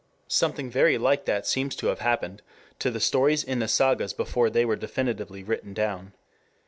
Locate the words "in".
3.43-3.59